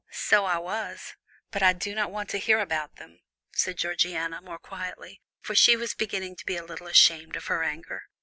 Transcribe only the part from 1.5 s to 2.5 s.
but I do not want to